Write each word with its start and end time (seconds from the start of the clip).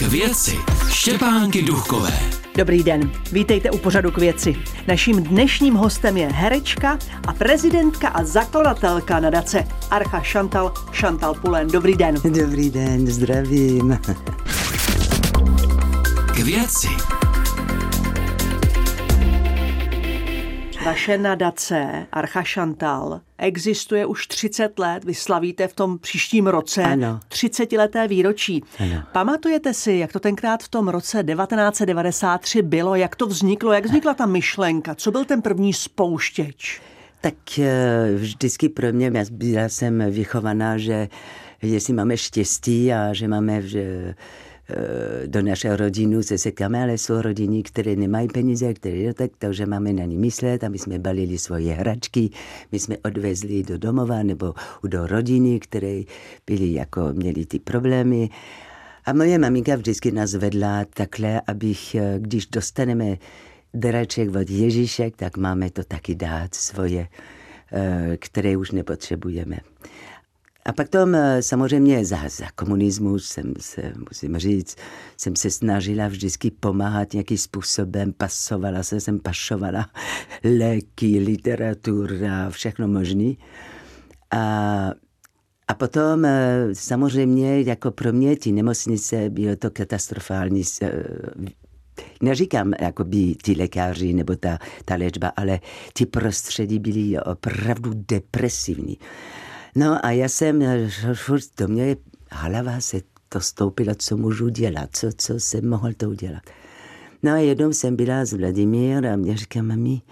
K 0.00 0.02
věci 0.02 0.58
Štěpánky 0.88 1.62
Duchové. 1.62 2.12
Dobrý 2.56 2.82
den, 2.82 3.12
vítejte 3.32 3.70
u 3.70 3.78
pořadu 3.78 4.10
k 4.10 4.18
věci. 4.18 4.56
Naším 4.88 5.22
dnešním 5.22 5.74
hostem 5.74 6.16
je 6.16 6.28
herečka 6.32 6.98
a 7.26 7.32
prezidentka 7.32 8.08
a 8.08 8.24
zakladatelka 8.24 9.20
nadace 9.20 9.64
Archa 9.90 10.20
Chantal, 10.20 10.72
Chantal 11.00 11.34
Pulen. 11.34 11.68
Dobrý 11.68 11.96
den. 11.96 12.14
Dobrý 12.24 12.70
den, 12.70 13.06
zdravím. 13.06 13.98
K 16.34 16.38
věci 16.38 16.88
Vaše 20.84 21.18
nadace 21.18 22.06
Archa 22.12 22.42
Chantal 22.42 23.20
existuje 23.38 24.06
už 24.06 24.26
30 24.26 24.78
let, 24.78 25.04
vy 25.04 25.14
slavíte 25.14 25.68
v 25.68 25.74
tom 25.74 25.98
příštím 25.98 26.46
roce 26.46 26.82
Ano. 26.82 27.20
30 27.28 27.72
leté 27.72 28.08
výročí. 28.08 28.64
Ano. 28.78 29.02
Pamatujete 29.12 29.74
si, 29.74 29.92
jak 29.92 30.12
to 30.12 30.20
tenkrát 30.20 30.62
v 30.62 30.68
tom 30.68 30.88
roce 30.88 31.24
1993 31.24 32.62
bylo, 32.62 32.94
jak 32.94 33.16
to 33.16 33.26
vzniklo, 33.26 33.72
jak 33.72 33.84
vznikla 33.84 34.14
ta 34.14 34.26
myšlenka, 34.26 34.94
co 34.94 35.10
byl 35.10 35.24
ten 35.24 35.42
první 35.42 35.72
spouštěč? 35.72 36.80
Tak 37.20 37.58
eh, 37.58 38.14
vždycky 38.14 38.68
pro 38.68 38.92
mě, 38.92 39.12
já 39.14 39.24
byla 39.30 39.68
jsem 39.68 40.10
vychovaná, 40.10 40.78
že 40.78 41.08
jestli 41.62 41.94
máme 41.94 42.16
štěstí 42.16 42.92
a 42.92 43.12
že 43.12 43.28
máme 43.28 43.62
že 43.62 44.14
do 45.26 45.42
naše 45.42 45.76
rodinu 45.76 46.22
se 46.22 46.38
sekáme, 46.38 46.82
ale 46.82 46.98
jsou 46.98 47.22
rodiny, 47.22 47.62
které 47.62 47.96
nemají 47.96 48.28
peníze, 48.28 48.74
které 48.74 49.14
tak, 49.14 49.30
takže 49.38 49.66
máme 49.66 49.92
na 49.92 50.04
ně 50.04 50.18
myslet 50.18 50.64
a 50.64 50.68
my 50.68 50.78
jsme 50.78 50.98
balili 50.98 51.38
svoje 51.38 51.74
hračky, 51.74 52.30
my 52.72 52.78
jsme 52.78 52.96
odvezli 53.04 53.62
do 53.62 53.78
domova 53.78 54.22
nebo 54.22 54.54
do 54.84 55.06
rodiny, 55.06 55.60
které 55.60 56.02
byly 56.46 56.72
jako, 56.72 57.08
měli 57.12 57.46
ty 57.46 57.58
problémy. 57.58 58.30
A 59.04 59.12
moje 59.12 59.38
maminka 59.38 59.76
vždycky 59.76 60.12
nás 60.12 60.34
vedla 60.34 60.84
takhle, 60.94 61.40
abych, 61.46 61.94
eh, 61.94 62.14
když 62.18 62.46
dostaneme 62.46 63.18
dareček 63.74 64.34
od 64.34 64.50
Ježíšek, 64.50 65.16
tak 65.16 65.36
máme 65.36 65.70
to 65.70 65.84
taky 65.84 66.14
dát 66.14 66.54
svoje, 66.54 67.08
eh, 67.72 68.16
které 68.16 68.56
už 68.56 68.70
nepotřebujeme. 68.70 69.56
A 70.64 70.72
pak 70.72 70.88
tom 70.88 71.14
eh, 71.14 71.42
samozřejmě 71.42 72.04
za, 72.04 72.28
za 72.28 72.50
komunismu 72.54 73.18
jsem 73.18 73.54
se, 73.60 73.92
musím 74.08 74.36
říct, 74.36 74.76
jsem 75.16 75.36
se 75.36 75.50
snažila 75.50 76.08
vždycky 76.08 76.50
pomáhat 76.50 77.12
nějakým 77.12 77.38
způsobem, 77.38 78.12
pasovala 78.12 78.82
se, 78.82 79.00
jsem 79.00 79.20
pašovala 79.20 79.90
léky, 80.58 81.18
literatura, 81.18 82.50
všechno 82.50 82.88
možný. 82.88 83.38
A 84.30 84.90
a 85.70 85.74
potom 85.74 86.24
eh, 86.24 86.68
samozřejmě 86.72 87.60
jako 87.60 87.90
pro 87.90 88.12
mě 88.12 88.36
ty 88.36 88.52
nemocnice 88.52 89.30
bylo 89.30 89.56
to 89.56 89.70
katastrofální. 89.70 90.62
eh, 90.82 91.02
Neříkám 92.22 92.72
jako 92.80 93.04
by 93.04 93.34
ty 93.42 93.52
lékaři 93.52 94.12
nebo 94.12 94.36
ta, 94.36 94.58
ta 94.84 94.94
léčba, 94.94 95.32
ale 95.36 95.60
ty 95.92 96.06
prostředí 96.06 96.78
byly 96.78 97.20
opravdu 97.20 97.92
depresivní. 97.94 98.98
No 99.74 100.06
a 100.06 100.10
já 100.10 100.28
jsem 100.28 100.62
eh, 100.62 100.88
furt 101.14 101.44
do 101.58 101.68
mě 101.68 101.96
hlava 102.30 102.80
se 102.80 103.00
to 103.28 103.40
stoupila, 103.40 103.94
co 103.94 104.16
můžu 104.16 104.48
dělat, 104.48 104.88
co, 104.92 105.08
co 105.16 105.40
jsem 105.40 105.68
mohl 105.68 105.92
to 105.92 106.10
udělat. 106.10 106.42
No 107.22 107.32
a 107.32 107.36
jednou 107.36 107.72
jsem 107.72 107.96
byla 107.96 108.24
s 108.24 108.32
Vladimír 108.32 109.06
a 109.06 109.16
mě 109.16 109.36
říká, 109.36 109.62
mami, 109.62 110.02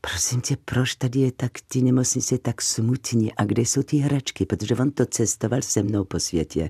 prosím 0.00 0.40
tě, 0.40 0.56
proč 0.64 0.94
tady 0.94 1.20
je 1.20 1.32
tak 1.32 1.52
ty 1.68 1.82
nemocnice 1.82 2.38
tak 2.38 2.62
smutní 2.62 3.34
a 3.34 3.44
kde 3.44 3.62
jsou 3.62 3.82
ty 3.82 3.96
hračky? 3.96 4.46
Protože 4.46 4.74
on 4.74 4.90
to 4.90 5.06
cestoval 5.06 5.62
se 5.62 5.82
mnou 5.82 6.04
po 6.04 6.20
světě. 6.20 6.68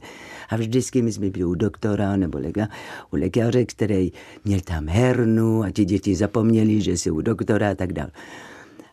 A 0.49 0.57
vždycky 0.57 1.03
my 1.03 1.13
jsme 1.13 1.31
byli 1.31 1.45
u 1.45 1.55
doktora 1.55 2.17
nebo 2.17 2.39
lega, 2.39 2.69
u 3.13 3.17
lékaře, 3.17 3.65
který 3.65 4.13
měl 4.45 4.61
tam 4.61 4.89
hernu 4.89 5.63
a 5.63 5.71
ti 5.71 5.85
děti 5.85 6.17
zapomněli, 6.17 6.81
že 6.81 6.93
jsou 6.93 7.15
u 7.15 7.21
doktora 7.21 7.71
a 7.71 7.75
tak 7.75 7.93
dále. 7.93 8.11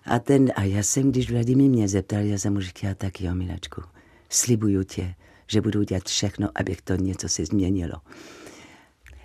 A, 0.05 0.19
ten, 0.19 0.51
a 0.55 0.63
já 0.63 0.83
jsem, 0.83 1.11
když 1.11 1.31
Vladimír 1.31 1.69
mě 1.69 1.87
zeptal, 1.87 2.19
já 2.19 2.37
jsem 2.37 2.53
mu 2.53 2.61
říkala, 2.61 2.93
tak 2.93 3.21
jo, 3.21 3.35
milačku, 3.35 3.81
slibuju 4.29 4.83
tě, 4.83 5.15
že 5.47 5.61
budu 5.61 5.83
dělat 5.83 6.03
všechno, 6.03 6.49
abych 6.55 6.81
to 6.81 6.95
něco 6.95 7.29
se 7.29 7.45
změnilo. 7.45 7.93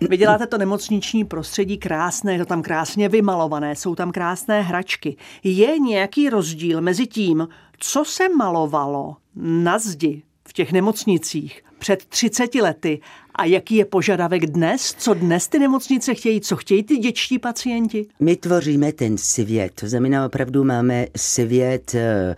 Vy 0.09 0.17
děláte 0.17 0.47
to 0.47 0.57
nemocniční 0.57 1.25
prostředí 1.25 1.77
krásné, 1.77 2.33
je 2.33 2.39
to 2.39 2.45
tam 2.45 2.61
krásně 2.61 3.09
vymalované, 3.09 3.75
jsou 3.75 3.95
tam 3.95 4.11
krásné 4.11 4.61
hračky. 4.61 5.17
Je 5.43 5.79
nějaký 5.79 6.29
rozdíl 6.29 6.81
mezi 6.81 7.07
tím, 7.07 7.47
co 7.79 8.05
se 8.05 8.29
malovalo 8.29 9.15
na 9.35 9.79
zdi 9.79 10.23
v 10.47 10.53
těch 10.53 10.71
nemocnicích 10.71 11.63
před 11.79 12.05
30 12.05 12.55
lety 12.55 13.01
a 13.37 13.45
jaký 13.45 13.75
je 13.75 13.85
požadavek 13.85 14.45
dnes, 14.45 14.95
co 14.97 15.13
dnes 15.13 15.47
ty 15.47 15.59
nemocnice 15.59 16.13
chtějí, 16.13 16.41
co 16.41 16.55
chtějí 16.55 16.83
ty 16.83 16.97
dětští 16.97 17.39
pacienti? 17.39 18.05
My 18.19 18.35
tvoříme 18.35 18.91
ten 18.91 19.17
svět, 19.17 19.71
to 19.79 19.87
znamená 19.87 20.25
opravdu 20.25 20.63
máme 20.63 21.07
svět 21.17 21.95
eh, 21.95 22.35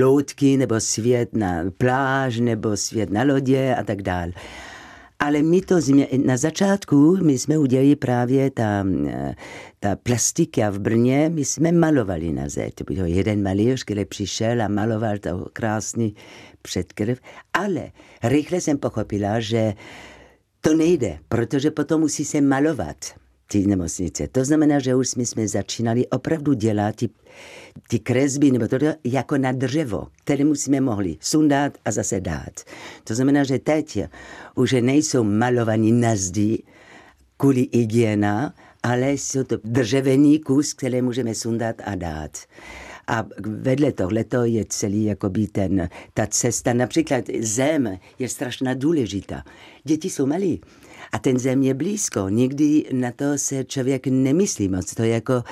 loutky, 0.00 0.56
nebo 0.56 0.80
svět 0.80 1.36
na 1.36 1.64
pláž, 1.78 2.38
nebo 2.40 2.76
svět 2.76 3.10
na 3.10 3.22
lodě 3.22 3.74
a 3.74 3.82
tak 3.82 4.02
dále. 4.02 4.32
Ale 5.18 5.42
my 5.42 5.60
to 5.60 5.74
změ- 5.76 6.24
na 6.26 6.36
začátku, 6.36 7.16
my 7.22 7.38
jsme 7.38 7.58
udělali 7.58 7.96
právě 7.96 8.50
ta, 8.50 8.84
eh, 9.08 9.34
ta 9.80 9.96
plastika 9.96 10.70
v 10.70 10.78
Brně, 10.78 11.30
my 11.34 11.44
jsme 11.44 11.72
malovali 11.72 12.32
na 12.32 12.48
zeď. 12.48 12.74
To 12.74 12.84
byl 12.84 13.06
jeden 13.06 13.42
malíř, 13.42 13.84
který 13.84 14.04
přišel 14.04 14.62
a 14.62 14.68
maloval 14.68 15.18
to 15.18 15.46
krásný 15.52 16.14
předkrv, 16.62 17.18
ale 17.52 17.90
rychle 18.22 18.60
jsem 18.60 18.78
pochopila, 18.78 19.40
že 19.40 19.74
to 20.62 20.74
nejde, 20.74 21.18
protože 21.28 21.70
potom 21.70 22.00
musí 22.00 22.24
se 22.24 22.40
malovat 22.40 22.96
ty 23.46 23.66
nemocnice. 23.66 24.28
To 24.28 24.44
znamená, 24.44 24.78
že 24.78 24.94
už 24.94 25.08
jsme, 25.08 25.26
jsme 25.26 25.48
začínali 25.48 26.06
opravdu 26.06 26.52
dělat 26.52 26.96
ty, 26.96 27.08
ty 27.88 27.98
kresby 27.98 28.50
nebo 28.50 28.68
to 28.68 28.76
jako 29.04 29.38
na 29.38 29.52
dřevo, 29.52 30.06
které 30.24 30.44
musíme 30.44 30.80
mohli 30.80 31.16
sundat 31.20 31.78
a 31.84 31.90
zase 31.90 32.20
dát. 32.20 32.60
To 33.04 33.14
znamená, 33.14 33.44
že 33.44 33.58
teď 33.58 33.98
už 34.54 34.72
nejsou 34.80 35.24
malovaní 35.24 35.92
na 35.92 36.16
zdi 36.16 36.62
kvůli 37.36 37.68
hygiena, 37.72 38.54
ale 38.82 39.12
jsou 39.12 39.44
to 39.44 39.56
dřevěný 39.64 40.40
kus, 40.40 40.72
které 40.72 41.02
můžeme 41.02 41.34
sundat 41.34 41.76
a 41.84 41.94
dát. 41.94 42.38
A 43.12 43.24
vedle 43.40 43.92
tohleto 43.92 44.44
je 44.44 44.64
celý 44.64 45.04
jakoby 45.04 45.46
ten, 45.46 45.88
ta 46.14 46.26
cesta. 46.26 46.72
Například 46.72 47.24
zem 47.40 47.98
je 48.18 48.28
strašně 48.28 48.74
důležitá. 48.74 49.44
Děti 49.84 50.10
jsou 50.10 50.26
malí. 50.26 50.60
A 51.12 51.18
ten 51.18 51.38
zem 51.38 51.62
je 51.62 51.74
blízko. 51.74 52.28
Nikdy 52.28 52.84
na 52.92 53.12
to 53.12 53.24
se 53.36 53.64
člověk 53.64 54.06
nemyslí 54.06 54.68
moc. 54.68 54.94
To 54.94 55.02
je 55.02 55.08
jako, 55.08 55.42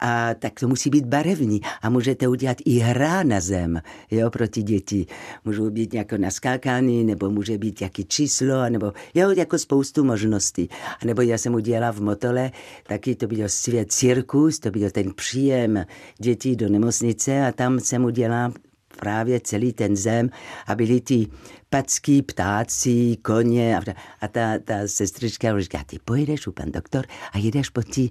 a 0.00 0.34
tak 0.34 0.60
to 0.60 0.68
musí 0.68 0.90
být 0.90 1.06
barevný. 1.06 1.60
A 1.82 1.90
můžete 1.90 2.28
udělat 2.28 2.56
i 2.64 2.78
hra 2.78 3.22
na 3.22 3.40
zem, 3.40 3.80
jo, 4.10 4.30
pro 4.30 4.48
ty 4.48 4.62
děti. 4.62 5.06
Můžou 5.44 5.70
být 5.70 5.94
jako 5.94 6.16
naskákaný, 6.16 7.04
nebo 7.04 7.30
může 7.30 7.58
být 7.58 7.82
jaký 7.82 8.04
číslo, 8.04 8.68
nebo 8.68 8.92
jo, 9.14 9.30
jako 9.30 9.58
spoustu 9.58 10.04
možností. 10.04 10.68
A 11.02 11.06
nebo 11.06 11.22
já 11.22 11.38
jsem 11.38 11.54
udělala 11.54 11.92
v 11.92 12.00
Motole, 12.00 12.50
taky 12.86 13.14
to 13.14 13.26
byl 13.26 13.48
svět 13.48 13.92
cirkus, 13.92 14.58
to 14.58 14.70
byl 14.70 14.90
ten 14.90 15.12
příjem 15.14 15.84
dětí 16.18 16.56
do 16.56 16.68
nemocnice 16.68 17.46
a 17.46 17.52
tam 17.52 17.80
jsem 17.80 18.04
udělala 18.04 18.52
právě 19.00 19.40
celý 19.40 19.72
ten 19.72 19.96
zem 19.96 20.30
a 20.66 20.74
byli 20.74 21.00
ty 21.00 21.26
packy, 21.70 22.22
ptáci, 22.22 23.16
koně 23.22 23.76
a, 23.78 23.82
a 24.20 24.28
ta, 24.28 24.58
ta 24.64 24.74
sestrička 24.86 25.60
říká, 25.60 25.78
ty 25.86 25.98
pojedeš 26.04 26.46
u 26.46 26.52
pan 26.52 26.72
doktor 26.72 27.06
a 27.32 27.38
jedeš 27.38 27.68
po 27.68 27.82
té 27.82 28.08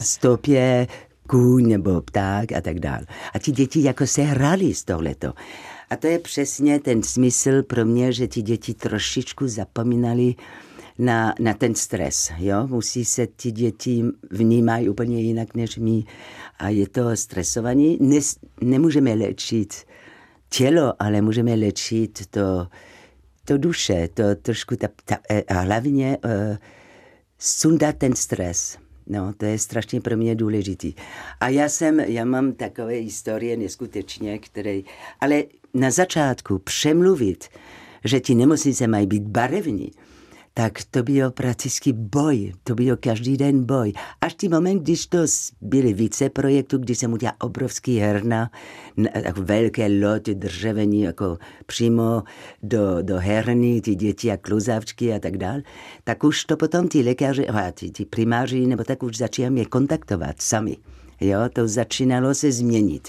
stopě 0.00 0.86
kůň 1.28 1.68
nebo 1.68 2.00
pták 2.00 2.52
a 2.52 2.60
tak 2.60 2.80
dále. 2.80 3.06
A 3.34 3.38
ti 3.38 3.52
děti 3.52 3.82
jako 3.82 4.06
se 4.06 4.22
hrali 4.22 4.74
z 4.74 4.84
tohleto. 4.84 5.32
A 5.90 5.96
to 5.96 6.06
je 6.06 6.18
přesně 6.18 6.80
ten 6.80 7.02
smysl 7.02 7.62
pro 7.62 7.84
mě, 7.84 8.12
že 8.12 8.28
ti 8.28 8.42
děti 8.42 8.74
trošičku 8.74 9.48
zapomínali 9.48 10.34
na, 10.98 11.34
na 11.40 11.54
ten 11.54 11.74
stres. 11.74 12.32
Jo? 12.38 12.66
Musí 12.66 13.04
se 13.04 13.26
ti 13.26 13.52
děti 13.52 14.04
vnímají 14.30 14.88
úplně 14.88 15.20
jinak 15.20 15.54
než 15.54 15.78
my 15.78 16.04
a 16.58 16.68
je 16.68 16.88
to 16.88 17.16
stresovaní. 17.16 17.98
Nes, 18.00 18.36
nemůžeme 18.60 19.14
léčit 19.14 19.74
tělo, 20.50 20.94
ale 20.98 21.22
můžeme 21.22 21.54
léčit 21.54 22.26
to, 22.26 22.66
to 23.44 23.58
duše, 23.58 24.08
to 24.14 24.34
trošku 24.34 24.76
ta, 24.76 24.88
ta, 25.04 25.18
a 25.48 25.60
hlavně 25.60 26.18
uh, 26.24 26.56
sundat 27.38 27.96
ten 27.96 28.16
stres. 28.16 28.78
No, 29.06 29.32
to 29.36 29.44
je 29.44 29.58
strašně 29.58 30.00
pro 30.00 30.16
mě 30.16 30.34
důležitý. 30.34 30.94
A 31.40 31.48
já 31.48 31.68
jsem, 31.68 32.00
já 32.00 32.24
mám 32.24 32.52
takové 32.52 32.92
historie 32.92 33.56
neskutečně, 33.56 34.38
které, 34.38 34.80
ale 35.20 35.42
na 35.74 35.90
začátku 35.90 36.58
přemluvit, 36.58 37.48
že 38.04 38.20
ti 38.20 38.34
nemocnice 38.34 38.86
mají 38.86 39.06
být 39.06 39.22
barevní, 39.22 39.90
tak 40.54 40.78
to 40.90 41.02
byl 41.02 41.30
prakticky 41.30 41.92
boj, 41.92 42.52
to 42.64 42.74
byl 42.74 42.96
každý 42.96 43.36
den 43.36 43.64
boj. 43.64 43.92
Až 44.20 44.34
ty 44.34 44.48
moment, 44.48 44.82
když 44.82 45.06
to 45.06 45.18
byly 45.60 45.92
více 45.92 46.30
projektů, 46.30 46.78
kdy 46.78 46.94
jsem 46.94 47.12
udělal 47.12 47.34
obrovský 47.40 47.98
herna, 47.98 48.50
jako 49.14 49.42
velké 49.42 49.88
loty 50.06 50.34
dřevení, 50.34 51.02
jako 51.02 51.38
přímo 51.66 52.22
do, 52.62 53.02
do 53.02 53.18
herny, 53.18 53.80
ty 53.80 53.94
děti 53.94 54.30
a 54.32 54.36
kluzavčky 54.36 55.12
a 55.14 55.18
tak 55.18 55.38
dále, 55.38 55.62
tak 56.04 56.24
už 56.24 56.44
to 56.44 56.56
potom 56.56 56.88
ty 56.88 57.02
lékaři, 57.02 57.46
ty, 57.74 57.90
ty 57.90 58.04
primáři, 58.04 58.66
nebo 58.66 58.84
tak 58.84 59.02
už 59.02 59.16
začali 59.16 59.50
mě 59.50 59.64
kontaktovat 59.64 60.42
sami. 60.42 60.76
Jo, 61.20 61.38
to 61.52 61.68
začínalo 61.68 62.34
se 62.34 62.52
změnit 62.52 63.08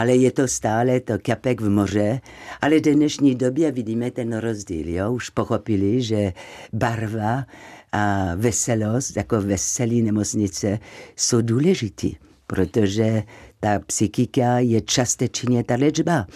ale 0.00 0.16
je 0.16 0.32
to 0.32 0.48
stále 0.48 1.00
to 1.00 1.18
kapek 1.22 1.60
v 1.60 1.68
moře. 1.68 2.20
Ale 2.60 2.80
v 2.80 2.82
dnešní 2.82 3.34
době 3.34 3.72
vidíme 3.72 4.10
ten 4.10 4.32
rozdíl. 4.32 4.88
Jo? 4.88 5.12
Už 5.12 5.30
pochopili, 5.30 6.02
že 6.02 6.32
barva 6.72 7.44
a 7.92 8.34
veselost, 8.36 9.16
jako 9.16 9.40
veselí 9.40 10.02
nemocnice, 10.02 10.78
jsou 11.16 11.40
důležitý, 11.40 12.16
protože 12.46 13.22
ta 13.60 13.78
psychika 13.78 14.58
je 14.58 14.80
částečně 14.80 15.64
ta 15.64 15.74
léčba. 15.74 16.26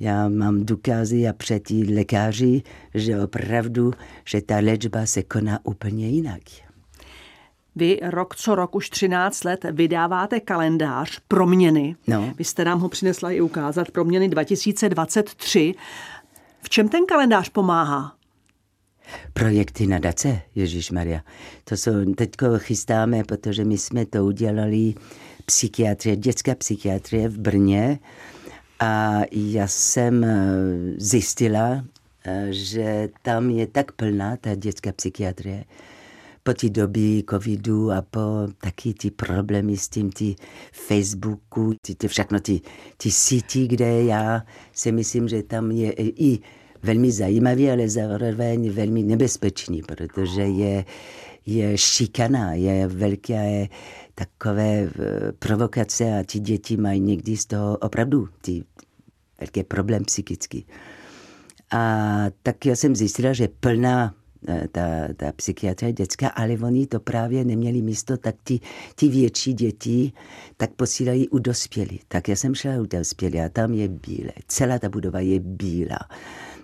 Já 0.00 0.28
mám 0.28 0.66
důkazy 0.66 1.28
a 1.28 1.32
před 1.32 1.70
lékaři, 1.70 2.62
že 2.94 3.20
opravdu, 3.20 3.92
že 4.24 4.40
ta 4.40 4.56
léčba 4.56 5.06
se 5.06 5.22
koná 5.22 5.58
úplně 5.64 6.08
jinak. 6.08 6.42
Vy 7.76 7.98
rok 8.02 8.36
co 8.36 8.54
rok, 8.54 8.74
už 8.74 8.90
13 8.90 9.44
let, 9.44 9.66
vydáváte 9.70 10.40
kalendář 10.40 11.20
Proměny. 11.28 11.96
No. 12.06 12.34
Vy 12.38 12.44
jste 12.44 12.64
nám 12.64 12.80
ho 12.80 12.88
přinesla 12.88 13.30
i 13.30 13.40
ukázat, 13.40 13.90
Proměny 13.90 14.28
2023. 14.28 15.74
V 16.62 16.70
čem 16.70 16.88
ten 16.88 17.06
kalendář 17.06 17.48
pomáhá? 17.48 18.12
Projekty 19.32 19.86
nadace, 19.86 20.40
Ježíš 20.54 20.90
Maria. 20.90 21.20
To 21.64 21.76
jsou, 21.76 22.14
teďko 22.14 22.46
chystáme, 22.58 23.24
protože 23.24 23.64
my 23.64 23.78
jsme 23.78 24.06
to 24.06 24.24
udělali 24.24 24.94
psychiatrie, 25.46 26.16
dětská 26.16 26.54
psychiatrie 26.54 27.28
v 27.28 27.38
Brně 27.38 27.98
a 28.80 29.20
já 29.32 29.68
jsem 29.68 30.24
eh, 30.24 30.38
zjistila, 30.96 31.84
eh, 32.24 32.46
že 32.50 33.08
tam 33.22 33.50
je 33.50 33.66
tak 33.66 33.92
plná 33.92 34.36
ta 34.36 34.54
dětská 34.54 34.92
psychiatrie, 34.92 35.64
po 36.42 36.54
té 36.54 36.68
době 36.68 37.22
covidu 37.30 37.90
a 37.90 38.02
po 38.02 38.20
taky 38.60 38.94
ty 38.94 39.10
problémy 39.10 39.76
s 39.76 39.88
tím 39.88 40.10
ty 40.10 40.34
Facebooku, 40.72 41.74
ty, 41.82 41.94
ty 41.94 42.08
všechno 42.08 42.40
ty, 42.40 42.60
ty 42.96 43.10
síti, 43.10 43.68
kde 43.68 44.02
já 44.02 44.42
si 44.72 44.92
myslím, 44.92 45.28
že 45.28 45.42
tam 45.42 45.70
je 45.70 45.92
i 45.98 46.38
velmi 46.82 47.12
zajímavý, 47.12 47.70
ale 47.70 47.88
zároveň 47.88 48.70
velmi 48.70 49.02
nebezpečný, 49.02 49.82
protože 49.82 50.42
je, 50.42 50.84
je 51.46 51.78
šikana, 51.78 52.54
je 52.54 52.86
velké 52.86 53.68
takové 54.14 54.82
eh, 54.82 55.32
provokace 55.38 56.18
a 56.18 56.22
ti 56.22 56.40
děti 56.40 56.76
mají 56.76 57.00
někdy 57.00 57.36
z 57.36 57.46
toho 57.46 57.76
opravdu 57.76 58.28
ty 58.40 58.64
velké 59.40 59.64
problém 59.64 60.04
psychický. 60.04 60.66
A 61.72 62.24
tak 62.42 62.66
já 62.66 62.76
jsem 62.76 62.96
zjistila, 62.96 63.32
že 63.32 63.48
plná 63.48 64.14
ta, 64.72 65.08
ta 65.16 65.32
psychiatrie 65.32 65.92
dětská, 65.92 66.28
ale 66.28 66.52
oni 66.52 66.86
to 66.86 67.00
právě 67.00 67.44
neměli 67.44 67.82
místo, 67.82 68.16
tak 68.16 68.34
ty, 68.44 68.60
ty 68.94 69.08
větší 69.08 69.54
děti 69.54 70.12
tak 70.56 70.70
posílají 70.70 71.28
u 71.28 71.38
dospělí. 71.38 72.00
Tak 72.08 72.28
já 72.28 72.36
jsem 72.36 72.54
šla 72.54 72.72
u 72.80 72.86
dospělí 72.86 73.40
a 73.40 73.48
tam 73.48 73.74
je 73.74 73.88
bílé. 73.88 74.32
Celá 74.46 74.78
ta 74.78 74.88
budova 74.88 75.20
je 75.20 75.40
bílá. 75.40 75.98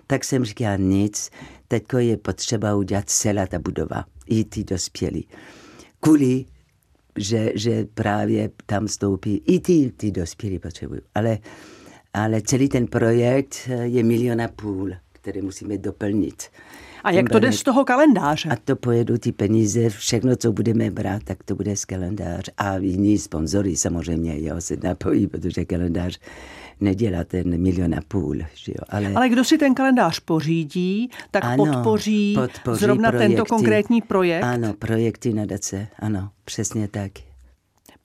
Tak 0.07 0.23
jsem 0.23 0.45
říkala 0.45 0.75
nic, 0.75 1.29
teďko 1.67 1.97
je 1.97 2.17
potřeba 2.17 2.75
udělat 2.75 3.09
celá 3.09 3.47
ta 3.47 3.59
budova, 3.59 4.05
i 4.27 4.43
ty 4.43 4.63
dospělí. 4.63 5.27
Kvůli 5.99 6.45
že, 7.19 7.51
že 7.55 7.85
právě 7.93 8.49
tam 8.65 8.87
stoupí 8.87 9.41
i 9.47 9.59
ty, 9.59 9.91
ty 9.97 10.11
dospělí 10.11 10.59
potřebují. 10.59 11.01
Ale, 11.15 11.37
ale 12.13 12.41
celý 12.41 12.69
ten 12.69 12.87
projekt 12.87 13.69
je 13.83 14.03
milion 14.03 14.41
a 14.41 14.47
půl, 14.47 14.91
který 15.11 15.41
musíme 15.41 15.77
doplnit. 15.77 16.43
A 17.03 17.11
jak 17.11 17.29
to 17.29 17.39
jde 17.39 17.51
z 17.51 17.63
toho 17.63 17.85
kalendáře? 17.85 18.49
A 18.49 18.55
to 18.65 18.75
pojedu 18.75 19.17
ty 19.17 19.31
peníze, 19.31 19.89
všechno, 19.89 20.35
co 20.35 20.51
budeme 20.51 20.91
brát, 20.91 21.23
tak 21.23 21.43
to 21.43 21.55
bude 21.55 21.75
z 21.75 21.85
kalendář. 21.85 22.49
A 22.57 22.77
jiní 22.77 23.17
sponzory 23.17 23.75
samozřejmě, 23.75 24.41
jo, 24.41 24.55
se 24.59 24.77
napojí, 24.83 25.27
protože 25.27 25.65
kalendář 25.65 26.19
nedělá 26.81 27.23
ten 27.23 27.61
milion 27.61 27.95
a 27.95 28.01
půl. 28.07 28.37
Že 28.55 28.71
jo? 28.71 28.83
Ale, 28.89 29.13
Ale 29.15 29.29
kdo 29.29 29.43
si 29.43 29.57
ten 29.57 29.75
kalendář 29.75 30.19
pořídí, 30.19 31.09
tak 31.31 31.45
ano, 31.45 31.65
podpoří, 31.65 32.37
podpoří 32.39 32.79
zrovna 32.79 33.11
projekty, 33.11 33.35
tento 33.35 33.45
konkrétní 33.45 34.01
projekt? 34.01 34.43
Ano, 34.43 34.73
projekty 34.73 35.33
nadace, 35.33 35.87
ano, 35.99 36.29
přesně 36.45 36.87
tak. 36.87 37.11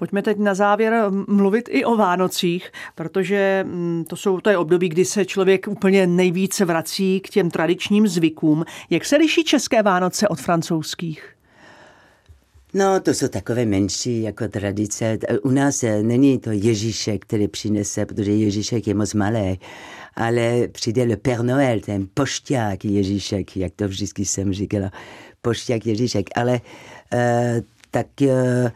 Pojďme 0.04 0.22
teď 0.22 0.38
na 0.38 0.54
závěr 0.54 1.04
mluvit 1.28 1.68
i 1.72 1.84
o 1.84 1.96
Vánocích, 1.96 2.72
protože 2.94 3.64
mm, 3.66 4.04
to, 4.08 4.16
jsou, 4.16 4.40
to 4.40 4.50
je 4.50 4.58
období, 4.58 4.88
kdy 4.88 5.04
se 5.04 5.24
člověk 5.24 5.68
úplně 5.68 6.06
nejvíce 6.06 6.64
vrací 6.64 7.20
k 7.20 7.28
těm 7.28 7.50
tradičním 7.50 8.08
zvykům. 8.08 8.64
Jak 8.90 9.04
se 9.04 9.16
liší 9.16 9.44
české 9.44 9.82
Vánoce 9.82 10.28
od 10.28 10.40
francouzských? 10.40 11.34
No, 12.74 13.00
to 13.00 13.14
jsou 13.14 13.28
takové 13.28 13.64
menší 13.64 14.22
jako 14.22 14.48
tradice. 14.48 15.18
U 15.42 15.50
nás 15.50 15.82
eh, 15.82 16.02
není 16.02 16.38
to 16.38 16.50
Ježíšek, 16.50 17.22
který 17.22 17.48
přinese, 17.48 18.06
protože 18.06 18.32
Ježíšek 18.32 18.86
je 18.86 18.94
moc 18.94 19.14
malý, 19.14 19.60
ale 20.14 20.68
přijde 20.68 21.04
le 21.04 21.16
Père 21.16 21.42
Noël, 21.42 21.80
ten 21.80 22.08
pošťák 22.14 22.84
Ježíšek, 22.84 23.56
jak 23.56 23.72
to 23.76 23.88
vždycky 23.88 24.24
jsem 24.24 24.52
říkala, 24.52 24.90
pošťák 25.42 25.86
Ježíšek. 25.86 26.26
Ale 26.36 26.60
uh, 27.14 27.20
tak 27.90 28.06
uh, 28.20 28.70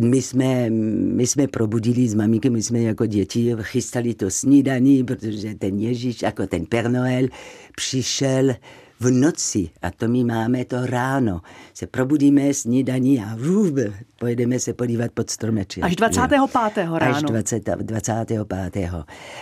my 0.00 0.22
jsme, 0.22 0.70
my 0.70 1.26
jsme 1.26 1.48
probudili 1.48 2.08
s 2.08 2.14
maminkou, 2.14 2.50
my 2.50 2.62
jsme 2.62 2.80
jako 2.80 3.06
děti 3.06 3.54
chystali 3.62 4.14
to 4.14 4.30
snídaní, 4.30 5.04
protože 5.04 5.54
ten 5.54 5.78
Ježíš, 5.78 6.22
jako 6.22 6.46
ten 6.46 6.66
Père 6.66 6.88
Noël, 6.88 7.26
přišel 7.76 8.54
v 9.00 9.10
noci 9.10 9.70
a 9.82 9.90
to 9.90 10.08
my 10.08 10.24
máme 10.24 10.64
to 10.64 10.86
ráno. 10.86 11.40
Se 11.74 11.86
probudíme 11.86 12.54
snídaní 12.54 13.20
a 13.20 13.36
vůb, 13.36 13.78
pojedeme 14.18 14.58
se 14.58 14.72
podívat 14.74 15.12
pod 15.12 15.30
stromeček. 15.30 15.84
Až 15.84 15.96
25. 15.96 16.38
ráno. 16.94 17.16
Až 17.16 17.22
20, 17.22 17.68
25. 17.82 18.46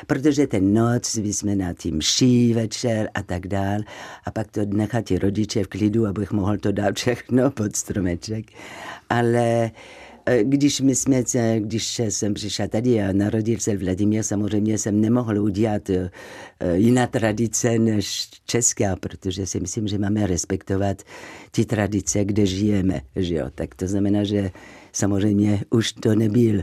Protože 0.06 0.46
ten 0.46 0.74
noc 0.74 1.16
my 1.16 1.32
jsme 1.32 1.56
na 1.56 1.74
tím 1.74 2.00
ší 2.00 2.52
večer 2.54 3.10
a 3.14 3.22
tak 3.22 3.46
dál 3.46 3.80
a 4.24 4.30
pak 4.30 4.50
to 4.50 4.60
nechat 4.64 5.04
ti 5.04 5.18
rodiče 5.18 5.64
v 5.64 5.66
klidu, 5.66 6.06
abych 6.06 6.32
mohl 6.32 6.58
to 6.58 6.72
dát 6.72 6.94
všechno 6.94 7.50
pod 7.50 7.76
stromeček. 7.76 8.46
Ale 9.10 9.70
Eh, 9.70 9.70
když 10.42 10.80
my 10.80 10.94
jsme, 10.94 11.22
když 11.58 12.00
jsem 12.08 12.34
přišla 12.34 12.68
tady 12.68 13.02
a 13.02 13.12
narodil 13.12 13.58
se 13.58 13.76
Vladimír, 13.76 14.22
samozřejmě 14.22 14.78
jsem 14.78 15.00
nemohl 15.00 15.38
udělat 15.38 15.90
eh, 15.90 16.10
jiná 16.74 17.06
tradice 17.06 17.78
než 17.78 18.28
česká, 18.44 18.96
protože 18.96 19.46
si 19.46 19.60
myslím, 19.60 19.88
že 19.88 19.98
máme 19.98 20.26
respektovat 20.26 21.02
ty 21.50 21.64
tradice, 21.64 22.24
kde 22.24 22.46
žijeme. 22.46 23.00
Že 23.16 23.34
jo? 23.34 23.46
Tak 23.54 23.74
to 23.74 23.86
znamená, 23.86 24.24
že 24.24 24.50
samozřejmě 24.92 25.64
už 25.70 25.92
to 25.92 26.14
nebyl 26.14 26.62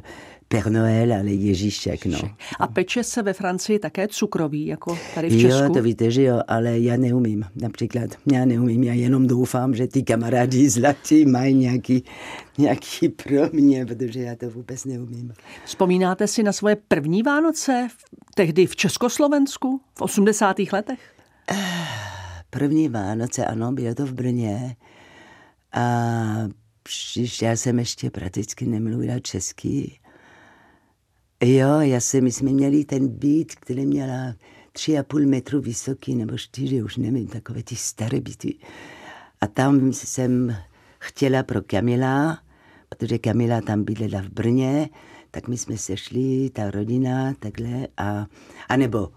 Père 0.54 0.70
Noël, 0.70 1.14
ale 1.14 1.32
Ježíšek, 1.32 2.06
no. 2.06 2.20
A 2.60 2.68
peče 2.68 3.04
se 3.04 3.22
ve 3.22 3.34
Francii 3.34 3.80
také 3.80 4.08
cukroví, 4.08 4.66
jako 4.66 4.98
tady 5.16 5.30
v 5.30 5.42
Česku? 5.42 5.64
Jo, 5.64 5.70
to 5.74 5.82
víte, 5.82 6.12
že 6.12 6.24
jo, 6.24 6.42
ale 6.48 6.80
já 6.80 6.98
neumím, 6.98 7.46
například. 7.56 8.10
Já 8.32 8.46
neumím, 8.46 8.84
já 8.84 8.94
jenom 8.94 9.28
doufám, 9.28 9.76
že 9.76 9.88
ty 9.88 10.04
kamarádi 10.04 10.70
zlatí 10.70 11.26
mají 11.26 11.54
nějaký, 11.54 12.04
nějaký 12.58 13.10
pro 13.10 13.50
mě, 13.52 13.86
protože 13.86 14.20
já 14.20 14.36
to 14.36 14.50
vůbec 14.50 14.86
neumím. 14.86 15.34
Vzpomínáte 15.66 16.28
si 16.28 16.44
na 16.44 16.52
svoje 16.52 16.76
první 16.88 17.24
Vánoce, 17.24 17.88
tehdy 18.36 18.66
v 18.66 18.76
Československu, 18.76 19.82
v 19.98 20.02
80. 20.02 20.58
letech? 20.74 21.00
První 22.50 22.90
Vánoce, 22.90 23.46
ano, 23.46 23.72
bylo 23.72 23.96
to 23.96 24.06
v 24.06 24.14
Brně. 24.14 24.76
A 25.72 25.84
já 27.42 27.52
jsem 27.52 27.80
ještě 27.80 28.10
prakticky 28.10 28.66
nemluvila 28.66 29.20
česky. 29.20 30.00
Jo, 31.46 31.80
já 31.80 32.00
si, 32.00 32.22
my 32.22 32.32
jsme 32.32 32.52
měli 32.52 32.86
ten 32.86 33.08
byt, 33.08 33.56
který 33.56 33.86
měla 33.86 34.36
tři 34.72 34.98
a 34.98 35.04
půl 35.04 35.26
metru 35.26 35.62
vysoký, 35.62 36.16
nebo 36.16 36.38
čtyři, 36.38 36.84
už 36.84 36.98
nevím, 36.98 37.28
takové 37.28 37.64
ty 37.64 37.76
staré 37.76 38.22
byty. 38.22 38.56
A 39.42 39.48
tam 39.48 39.94
jsem 39.94 40.56
chtěla 41.00 41.44
pro 41.44 41.62
Kamila, 41.62 42.40
protože 42.90 43.18
Kamila 43.18 43.62
tam 43.62 43.84
bydlela 43.84 44.22
v 44.22 44.30
Brně, 44.30 44.90
tak 45.32 45.48
my 45.48 45.58
jsme 45.58 45.78
se 45.78 45.98
šli, 45.98 46.50
ta 46.50 46.72
rodina, 46.72 47.34
takhle, 47.40 47.88
a, 47.98 48.28
a 48.70 48.78
nebo 48.78 49.10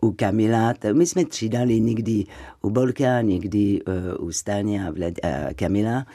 u 0.00 0.12
Kamila, 0.12 0.74
tak 0.74 0.96
my 0.96 1.06
jsme 1.06 1.24
třídali 1.24 1.80
někdy 1.80 2.24
u 2.62 2.70
Bolka, 2.70 3.20
někdy 3.20 3.82
uh, 4.18 4.26
u 4.26 4.32
Stáně 4.32 4.88
a, 4.88 4.88
a 4.88 5.54
Kamila. 5.54 6.06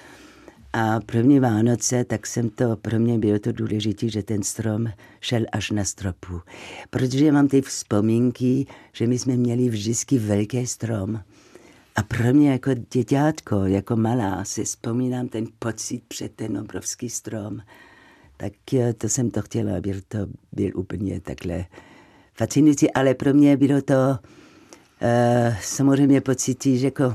A 0.78 1.00
první 1.06 1.40
Vánoce, 1.40 2.04
tak 2.04 2.28
jsem 2.28 2.50
to, 2.50 2.76
pro 2.76 3.00
mě 3.00 3.20
bylo 3.20 3.40
to 3.40 3.52
důležité, 3.52 4.10
že 4.10 4.24
ten 4.24 4.44
strom 4.44 4.88
šel 5.22 5.46
až 5.52 5.72
na 5.72 5.84
stropu. 5.84 6.42
Protože 6.90 7.32
mám 7.32 7.48
ty 7.48 7.62
vzpomínky, 7.62 8.66
že 8.94 9.08
my 9.08 9.20
jsme 9.20 9.36
měli 9.36 9.70
vždycky 9.70 10.18
velký 10.18 10.68
strom. 10.68 11.20
A 11.96 12.04
pro 12.04 12.34
mě 12.34 12.52
jako 12.52 12.72
děťátko, 12.94 13.66
jako 13.66 13.96
malá, 13.96 14.46
si 14.46 14.64
vzpomínám 14.64 15.28
ten 15.28 15.48
pocit 15.60 16.04
před 16.08 16.32
ten 16.32 16.58
obrovský 16.58 17.10
strom. 17.10 17.60
Tak 18.38 18.54
to 18.98 19.10
jsem 19.10 19.32
to 19.32 19.42
chtěla, 19.42 19.78
aby 19.78 20.02
to 20.08 20.18
byl 20.52 20.72
úplně 20.76 21.20
takhle 21.20 21.66
fascinující, 22.34 22.92
ale 22.92 23.14
pro 23.14 23.34
mě 23.34 23.58
bylo 23.58 23.82
to 23.82 24.18
samozřejmě 25.62 26.22
pocit, 26.22 26.64
že 26.66 26.88
jako 26.88 27.14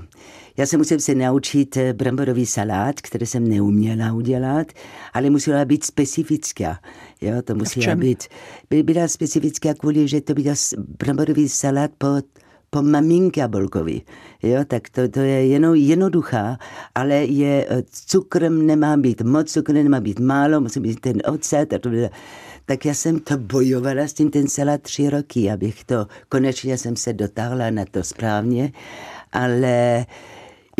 já 0.56 0.66
jsem 0.66 0.80
musel 0.80 1.00
se 1.00 1.14
naučit 1.14 1.76
eh, 1.76 1.92
bramborový 1.92 2.46
salát, 2.46 3.00
který 3.00 3.26
jsem 3.26 3.48
neuměla 3.48 4.12
udělat, 4.12 4.66
ale 5.12 5.30
musela 5.30 5.64
být 5.64 5.84
specifická. 5.84 6.78
Jo, 7.20 7.42
to 7.42 7.54
musela 7.54 7.94
být, 7.94 8.24
by 8.70 8.82
byla 8.82 9.08
specifická 9.08 9.74
kvůli, 9.74 10.08
že 10.08 10.20
to 10.20 10.34
byl 10.34 10.54
bramborový 10.98 11.48
salát 11.48 11.90
po, 11.98 12.06
po 12.70 12.82
maminka 12.82 13.48
Bolkovi. 13.48 14.02
Jo, 14.42 14.64
tak 14.66 14.88
to, 14.88 15.08
to 15.08 15.20
je 15.20 15.46
jenom 15.46 15.74
jednoduchá, 15.74 16.58
ale 16.94 17.14
je, 17.14 17.66
eh, 17.70 17.82
cukrem 18.06 18.66
nemá 18.66 18.96
být 18.96 19.22
moc, 19.22 19.52
cukr 19.52 19.72
nemá 19.72 20.00
být 20.00 20.20
málo, 20.20 20.60
musí 20.60 20.80
být 20.80 21.00
ten 21.00 21.22
ocet 21.26 21.72
a 21.72 21.78
to 21.78 21.88
bylo, 21.88 22.08
tak 22.66 22.84
já 22.84 22.94
jsem 22.94 23.20
to 23.20 23.38
bojovala 23.38 24.02
s 24.02 24.12
tím 24.12 24.30
ten 24.30 24.48
salát 24.48 24.82
tři 24.82 25.10
roky, 25.10 25.50
abych 25.50 25.84
to, 25.84 26.06
konečně 26.28 26.78
jsem 26.78 26.96
se 26.96 27.12
dotáhla 27.12 27.70
na 27.70 27.84
to 27.84 28.04
správně, 28.04 28.72
ale 29.32 30.06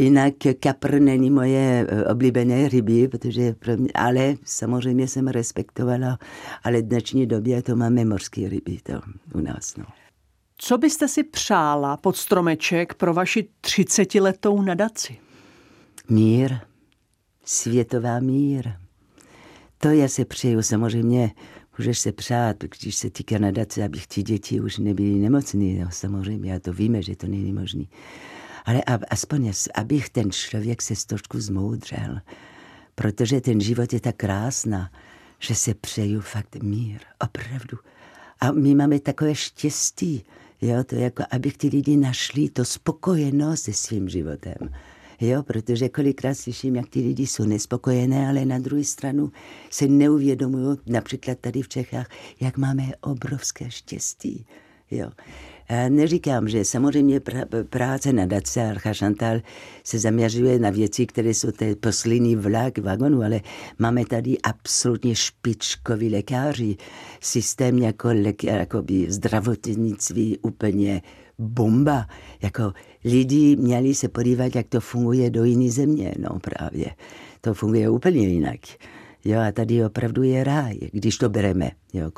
Jinak 0.01 0.35
kapr 0.61 1.01
není 1.01 1.31
moje 1.31 1.87
eh, 1.89 2.05
oblíbené 2.05 2.69
ryby, 2.69 3.09
protože 3.09 3.53
pro 3.53 3.77
mě, 3.77 3.91
ale 3.95 4.35
samozřejmě 4.45 5.09
jsem 5.09 5.29
respektovala, 5.29 6.19
ale 6.65 6.83
v 6.83 6.89
dnešní 6.89 7.27
době 7.27 7.63
to 7.63 7.77
máme 7.77 8.05
mořské 8.05 8.49
ryby 8.49 8.79
to 8.83 8.93
u 9.35 9.41
nás. 9.41 9.77
No. 9.77 9.85
Co 10.57 10.79
byste 10.79 11.09
si 11.09 11.23
přála 11.25 11.97
pod 11.97 12.17
stromeček 12.17 12.95
pro 12.95 13.15
vaši 13.15 13.49
30-letou 13.63 14.63
nadaci? 14.63 15.19
Mír, 16.09 16.59
světová 17.45 18.21
mír. 18.21 18.73
To 19.79 19.89
já 19.89 20.09
se 20.09 20.25
přeju 20.25 20.63
samozřejmě, 20.63 21.31
můžeš 21.81 21.99
se 21.99 22.13
přát, 22.13 22.57
když 22.81 22.95
se 22.95 23.11
týká 23.11 23.39
nadace, 23.39 23.85
abych 23.85 24.07
ti 24.07 24.23
děti 24.23 24.61
už 24.61 24.79
nebyly 24.79 25.19
nemocný, 25.19 25.79
no, 25.79 25.89
samozřejmě, 25.91 26.55
a 26.55 26.61
to 26.61 26.73
víme, 26.73 27.03
že 27.03 27.17
to 27.17 27.27
není 27.27 27.53
možné 27.53 27.85
ale 28.65 28.83
aspoň, 29.11 29.53
abych 29.75 30.11
ten 30.11 30.31
člověk 30.31 30.83
se 30.83 31.07
trošku 31.07 31.41
zmoudřel, 31.41 32.21
protože 32.95 33.41
ten 33.41 33.61
život 33.61 33.93
je 33.93 34.01
tak 34.01 34.17
krásná, 34.17 34.91
že 35.39 35.55
se 35.55 35.75
přeju 35.75 36.21
fakt 36.21 36.57
mír, 36.63 37.01
opravdu. 37.25 37.79
A 38.41 38.53
my 38.53 38.75
máme 38.75 39.01
takové 39.01 39.35
štěstí, 39.35 40.25
jo, 40.61 40.85
to 40.85 40.95
jako, 40.95 41.23
abych 41.31 41.59
ty 41.59 41.69
lidi 41.69 41.97
našli 41.97 42.49
to 42.49 42.65
spokojenost 42.65 43.63
se 43.63 43.73
svým 43.73 44.09
životem. 44.09 44.75
Jo, 45.21 45.43
protože 45.43 45.89
kolikrát 45.89 46.35
slyším, 46.35 46.77
jak 46.77 46.89
ty 46.89 47.01
lidi 47.01 47.27
jsou 47.27 47.45
nespokojené, 47.45 48.29
ale 48.29 48.45
na 48.45 48.59
druhou 48.59 48.85
stranu 48.85 49.33
se 49.71 49.89
neuvědomují, 49.89 50.79
například 50.87 51.39
tady 51.39 51.63
v 51.63 51.69
Čechách, 51.69 52.07
jak 52.41 52.59
máme 52.59 52.83
obrovské 53.01 53.71
štěstí. 53.71 54.47
Jo. 54.91 55.11
Neříkám, 55.89 56.49
že 56.49 56.65
samozřejmě 56.65 57.21
práce 57.71 58.13
na 58.13 58.27
Dace 58.27 58.63
Archa 58.63 58.93
Chantal 58.95 59.41
se 59.85 59.99
zaměřuje 59.99 60.59
na 60.59 60.71
věci, 60.71 61.07
které 61.07 61.31
jsou 61.31 61.51
ty 61.51 61.75
poslední 61.75 62.37
vlak 62.37 62.79
vagonu, 62.79 63.23
ale 63.23 63.41
máme 63.79 64.05
tady 64.05 64.39
absolutně 64.39 65.15
špičkoví 65.15 66.11
lékaři, 66.11 66.77
systém 67.21 67.79
jako, 67.79 68.09
jako 68.43 68.83
by 68.83 69.07
zdravotnictví 69.09 70.39
úplně 70.39 71.03
bomba. 71.39 72.07
Jako 72.43 72.73
lidi 73.05 73.57
měli 73.57 73.95
se 73.95 74.09
podívat, 74.09 74.57
jak 74.57 74.69
to 74.69 74.81
funguje 74.81 75.31
do 75.31 75.45
jiné 75.45 75.71
země, 75.71 76.15
no 76.19 76.39
právě. 76.39 76.87
To 77.41 77.55
funguje 77.55 77.91
úplně 77.91 78.29
jinak. 78.29 78.61
Jo, 79.25 79.41
a 79.41 79.53
tady 79.53 79.85
opravdu 79.85 80.23
je 80.23 80.45
ráj, 80.45 80.79
když 80.93 81.19
to 81.19 81.29
bereme. 81.29 81.71
Jo. 81.93 82.11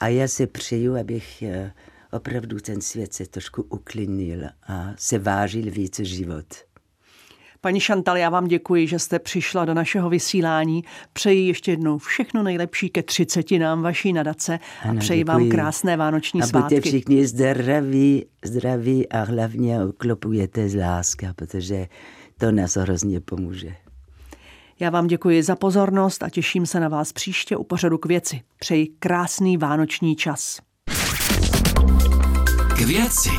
A 0.00 0.08
já 0.08 0.28
se 0.28 0.46
přeju, 0.46 0.96
abych 0.96 1.42
eh, 1.42 1.72
opravdu 2.12 2.60
ten 2.60 2.80
svět 2.80 3.14
se 3.14 3.26
trošku 3.26 3.62
uklidnil 3.62 4.40
a 4.66 4.92
se 4.96 5.18
vážil 5.18 5.70
více 5.70 6.04
život. 6.04 6.46
Paní 7.64 7.80
Šantal, 7.80 8.16
já 8.16 8.30
vám 8.30 8.48
děkuji, 8.48 8.86
že 8.86 8.98
jste 8.98 9.18
přišla 9.18 9.64
do 9.64 9.74
našeho 9.74 10.10
vysílání. 10.10 10.84
Přeji 11.12 11.46
ještě 11.46 11.70
jednou 11.70 11.98
všechno 11.98 12.42
nejlepší 12.42 12.88
ke 12.88 13.02
třicetinám 13.02 13.82
vaší 13.82 14.12
nadace 14.12 14.58
a 14.82 14.88
ano, 14.88 15.00
přeji 15.00 15.20
děkuji. 15.20 15.32
vám 15.32 15.48
krásné 15.48 15.96
vánoční 15.96 16.42
a 16.42 16.46
svátky. 16.46 16.74
A 16.74 16.76
buďte 16.76 16.88
všichni 16.88 17.26
zdraví, 17.26 18.26
zdraví 18.44 19.08
a 19.08 19.22
hlavně 19.22 19.84
uklopujete 19.84 20.68
z 20.68 20.80
láska, 20.80 21.32
protože 21.36 21.88
to 22.38 22.52
nás 22.52 22.76
hrozně 22.76 23.20
pomůže. 23.20 23.74
Já 24.80 24.90
vám 24.90 25.06
děkuji 25.06 25.42
za 25.42 25.56
pozornost 25.56 26.22
a 26.22 26.30
těším 26.30 26.66
se 26.66 26.80
na 26.80 26.88
vás 26.88 27.12
příště 27.12 27.56
u 27.56 27.64
pořadu 27.64 27.98
k 27.98 28.06
věci. 28.06 28.40
Přeji 28.58 28.86
krásný 28.98 29.56
vánoční 29.56 30.16
čas. 30.16 30.58
K 32.76 32.80
věci. 32.80 33.30